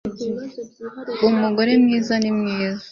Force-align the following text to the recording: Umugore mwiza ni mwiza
Umugore 1.27 1.71
mwiza 1.81 2.13
ni 2.21 2.31
mwiza 2.37 2.79